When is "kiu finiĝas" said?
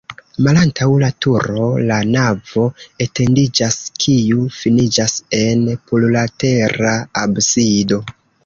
4.05-5.15